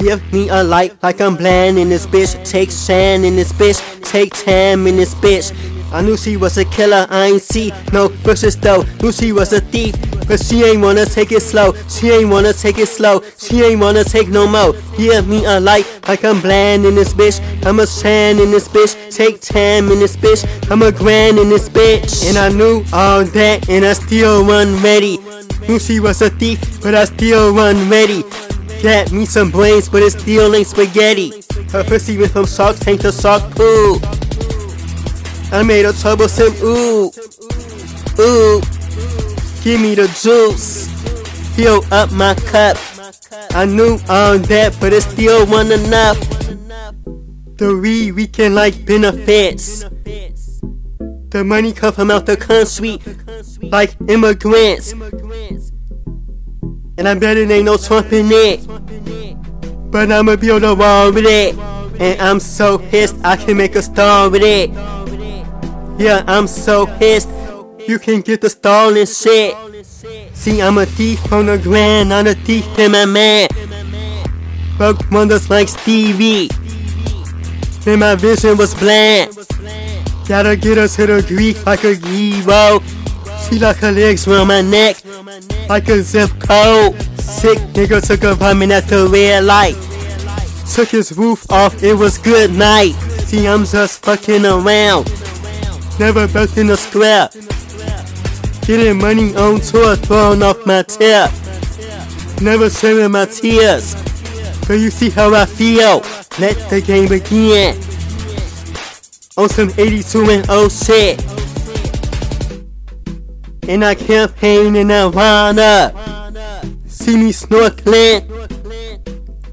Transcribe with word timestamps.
Give 0.00 0.32
me 0.32 0.48
a 0.48 0.64
light 0.64 0.96
like 1.02 1.20
I'm 1.20 1.36
bland 1.36 1.78
in 1.78 1.90
this 1.90 2.06
bitch. 2.06 2.32
Take 2.48 2.70
sand 2.70 3.26
in 3.26 3.36
this 3.36 3.52
bitch. 3.52 3.78
Take 4.02 4.32
tam 4.32 4.86
in 4.86 4.96
this 4.96 5.14
bitch. 5.14 5.52
I 5.92 6.00
knew 6.00 6.16
she 6.16 6.38
was 6.38 6.56
a 6.56 6.64
killer, 6.64 7.06
I 7.10 7.26
ain't 7.26 7.42
see 7.42 7.70
no 7.92 8.08
bushes 8.08 8.56
though. 8.56 8.84
Knew 9.02 9.12
she 9.12 9.32
was 9.32 9.52
a 9.52 9.60
thief, 9.60 9.94
but 10.26 10.40
she 10.40 10.62
ain't 10.64 10.80
wanna 10.80 11.04
take 11.04 11.32
it 11.32 11.42
slow. 11.42 11.74
She 11.88 12.10
ain't 12.10 12.30
wanna 12.30 12.54
take 12.54 12.78
it 12.78 12.88
slow. 12.88 13.22
She 13.36 13.60
ain't 13.62 13.80
wanna 13.80 14.04
take 14.04 14.28
no 14.28 14.46
more. 14.46 14.72
Give 14.96 15.28
me 15.28 15.44
a 15.44 15.60
light 15.60 15.86
like 16.08 16.24
I'm 16.24 16.40
bland 16.40 16.86
in 16.86 16.94
this 16.94 17.12
bitch. 17.12 17.40
I'm 17.66 17.80
a 17.80 17.86
sand 17.86 18.40
in 18.40 18.50
this 18.50 18.68
bitch. 18.68 18.94
Take 19.14 19.42
tam 19.42 19.90
in 19.90 19.98
this 19.98 20.16
bitch. 20.16 20.46
I'm 20.70 20.80
a 20.80 20.92
grand 20.92 21.38
in 21.38 21.50
this 21.50 21.68
bitch. 21.68 22.26
And 22.26 22.38
I 22.38 22.48
knew 22.48 22.84
all 22.92 23.24
that, 23.24 23.68
and 23.68 23.84
I 23.84 23.92
still 23.92 24.46
run 24.46 24.80
ready. 24.82 25.18
Knew 25.68 25.78
she 25.78 26.00
was 26.00 26.22
a 26.22 26.30
thief, 26.30 26.80
but 26.80 26.94
I 26.94 27.04
still 27.04 27.52
run 27.52 27.90
ready. 27.90 28.24
Got 28.82 29.12
me 29.12 29.26
some 29.26 29.50
brains, 29.50 29.90
but 29.90 30.02
it's 30.02 30.18
still 30.18 30.64
spaghetti. 30.64 31.42
Her 31.70 31.84
pussy 31.84 32.16
went 32.16 32.32
from 32.32 32.46
shark 32.46 32.76
tank 32.76 33.02
to 33.02 33.12
shark 33.12 33.42
pool. 33.54 34.00
I 35.52 35.62
made 35.62 35.84
a 35.84 35.92
troublesome 35.92 36.54
ooh, 36.62 37.12
ooh. 38.18 38.60
Give 39.62 39.78
me 39.80 39.94
the 39.94 40.08
juice, 40.22 40.88
fill 41.54 41.84
up 41.92 42.10
my 42.12 42.34
cup. 42.34 42.78
I 43.50 43.66
knew 43.66 43.98
all 44.08 44.38
that, 44.38 44.76
but 44.80 44.94
it 44.94 45.02
still 45.02 45.46
wasn't 45.46 45.86
enough. 45.86 46.18
The 47.58 47.74
re 47.74 48.12
weekend 48.12 48.54
like 48.54 48.86
benefits. 48.86 49.84
The 51.28 51.44
money 51.44 51.72
come 51.74 51.92
from 51.92 52.10
out 52.10 52.24
the 52.24 52.36
country 52.36 52.98
like 53.60 53.94
immigrants. 54.08 54.94
And 57.00 57.08
I 57.08 57.14
bet 57.14 57.38
it 57.38 57.50
ain't 57.50 57.64
no 57.64 57.78
Trump 57.78 58.12
in 58.12 58.26
it. 58.30 58.60
But 59.90 60.12
I'ma 60.12 60.36
build 60.36 60.64
a 60.64 60.74
wall 60.74 61.10
with 61.10 61.24
it. 61.24 61.56
And 61.98 62.20
I'm 62.20 62.38
so 62.38 62.76
pissed 62.76 63.16
I 63.24 63.36
can 63.36 63.56
make 63.56 63.74
a 63.74 63.80
star 63.80 64.28
with 64.28 64.42
it. 64.42 64.68
Yeah, 65.98 66.22
I'm 66.26 66.46
so 66.46 66.86
pissed. 66.98 67.30
You 67.88 67.98
can 67.98 68.20
get 68.20 68.42
the 68.42 68.50
stall 68.50 68.94
and 68.94 69.08
shit. 69.08 69.56
See, 70.34 70.60
I'm 70.60 70.76
a 70.76 70.84
thief 70.84 71.32
on 71.32 71.46
the 71.46 71.56
ground, 71.56 72.10
not 72.10 72.26
a 72.26 72.34
thief 72.34 72.66
in 72.78 72.92
my 72.92 73.06
man. 73.06 73.48
Broke 74.76 75.10
wonders 75.10 75.48
like 75.48 75.68
Stevie. 75.68 76.50
And 77.86 78.00
my 78.00 78.14
vision 78.14 78.58
was 78.58 78.74
bland. 78.74 79.34
Gotta 80.28 80.54
get 80.54 80.76
her 80.76 80.86
to 80.86 81.06
the 81.06 81.24
Greek 81.26 81.64
like 81.64 81.82
a 81.82 81.94
hero. 81.94 82.82
She 83.50 83.58
like 83.58 83.78
her 83.78 83.90
legs 83.90 84.28
around 84.28 84.46
my 84.46 84.62
neck 84.62 85.02
like 85.68 85.88
a 85.88 86.02
zip 86.02 86.30
code. 86.38 86.94
Sick 87.18 87.58
nigga 87.74 88.00
took 88.00 88.22
a 88.22 88.36
vomit 88.36 88.70
at 88.70 88.84
the 88.84 89.08
red 89.08 89.42
light. 89.42 89.74
Took 90.72 90.90
his 90.90 91.18
roof 91.18 91.50
off, 91.50 91.82
it 91.82 91.94
was 91.94 92.16
good 92.16 92.52
night. 92.52 92.92
See, 93.26 93.48
I'm 93.48 93.64
just 93.64 94.04
fucking 94.04 94.46
around. 94.46 95.10
Never 95.98 96.28
built 96.28 96.56
in 96.58 96.70
a 96.70 96.76
square. 96.76 97.28
Getting 98.62 98.98
money 98.98 99.34
on 99.34 99.60
tour, 99.60 99.96
throwing 99.96 100.44
off 100.44 100.64
my 100.64 100.84
tip. 100.84 101.32
Never 102.40 102.70
shedding 102.70 103.10
my 103.10 103.24
tears. 103.24 103.96
So 104.64 104.74
you 104.74 104.90
see 104.90 105.10
how 105.10 105.34
I 105.34 105.44
feel. 105.44 106.02
Let 106.38 106.70
the 106.70 106.80
game 106.86 107.08
begin. 107.08 107.74
On 109.36 109.48
some 109.48 109.72
82 109.76 110.30
and 110.30 110.46
0 110.46 110.68
shit. 110.68 111.39
And 113.70 113.84
I 113.84 113.94
campaign 113.94 114.74
in 114.74 114.88
Havana. 114.88 115.92
See 116.88 117.16
me 117.16 117.30
snorkeling. 117.30 118.26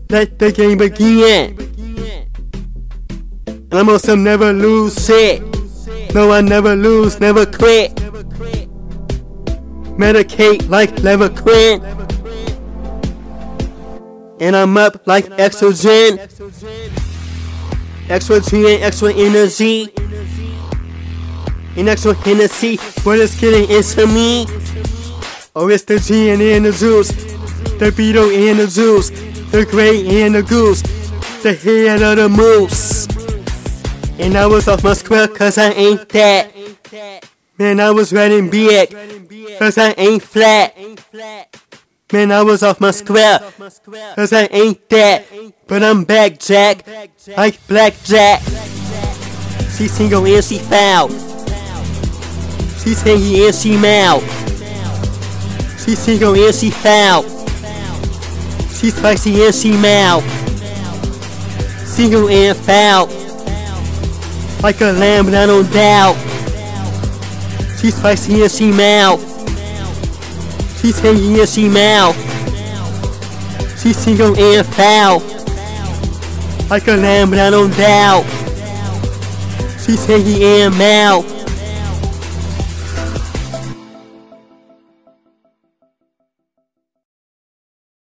Let 0.10 0.40
the 0.40 0.52
game 0.52 0.80
begin. 0.80 1.56
And 3.46 3.74
I'm 3.74 3.88
on 3.90 4.00
some 4.00 4.24
never 4.24 4.52
lose 4.52 5.06
shit. 5.06 5.44
No, 6.16 6.32
I 6.32 6.42
never 6.42 6.76
lose, 6.76 7.20
never 7.20 7.46
quit. 7.46 7.94
Medicate 10.02 10.68
like 10.68 10.96
Levaquin. 10.96 11.78
And 14.42 14.56
I'm 14.56 14.76
up 14.78 15.06
like 15.06 15.26
Exogen. 15.26 16.18
Extra 18.10 18.42
G 18.42 18.74
and 18.74 18.84
extra 18.84 19.14
energy. 19.14 19.94
And 21.78 21.88
extra 21.88 22.16
Hennessy. 22.16 22.78
What 23.04 23.20
is 23.20 23.40
getting 23.40 23.70
into 23.70 24.08
me? 24.08 24.48
Oh, 25.56 25.70
it's 25.70 25.84
the 25.84 26.00
G 26.00 26.32
and 26.32 26.66
the 26.66 26.72
juice. 26.72 27.10
The 27.78 27.94
beetle 27.96 28.32
and 28.32 28.60
the 28.60 28.66
juice. 28.66 29.12
The 29.52 29.64
gray 29.64 30.24
and 30.24 30.34
the 30.34 30.42
goose. 30.42 30.82
The 31.44 31.54
head 31.54 32.02
of 32.02 32.18
the 32.18 32.30
moose. 32.30 33.08
And 34.20 34.36
I 34.36 34.48
was 34.48 34.68
off 34.68 34.84
my 34.84 34.94
square 34.94 35.28
cause 35.28 35.60
I 35.60 35.70
ain't 35.70 36.10
that. 36.10 36.52
Man, 37.60 37.80
I 37.80 37.92
was 37.92 38.12
riding 38.12 38.50
big 38.50 38.90
cause 39.60 39.78
I 39.78 39.92
ain't 39.98 40.24
flat. 40.24 40.76
Man, 42.12 42.32
I 42.32 42.42
was 42.42 42.64
off 42.64 42.82
my 42.82 42.90
square 42.90 43.40
cause 44.16 44.34
I 44.34 44.46
ain't 44.52 44.90
that. 44.90 45.26
But 45.68 45.84
I'm 45.84 46.06
back, 46.06 46.40
Jack, 46.40 46.84
like 47.38 47.66
blackjack. 47.68 48.42
She 49.78 49.88
single 49.88 50.26
and 50.26 50.44
she 50.44 50.58
foul. 50.58 51.27
She 52.88 52.94
singing 52.94 53.44
and 53.44 53.54
she 53.54 53.76
mouth. 53.76 54.24
She 55.84 55.94
single 55.94 56.34
and 56.36 56.56
she 56.56 56.70
foul. 56.70 57.24
She 58.72 58.92
spicy 58.92 59.44
and 59.44 59.54
she 59.54 59.72
mouth. 59.72 60.24
Single 61.86 62.30
and 62.30 62.56
foul. 62.56 63.08
Like 64.64 64.80
a 64.80 64.94
lamb, 64.94 65.26
but 65.26 65.34
I 65.34 65.46
don't 65.48 65.70
doubt. 65.74 66.16
She's 67.78 67.94
spicy 67.94 68.44
and 68.44 68.50
she 68.50 68.72
mouth. 68.72 69.20
She's 70.80 70.98
hanging 70.98 71.40
and 71.42 71.50
she 71.50 71.68
mouth. 71.68 72.16
She's 73.84 73.98
single 73.98 74.34
and 74.34 74.66
foul. 74.66 75.20
Like 76.70 76.88
a 76.88 76.96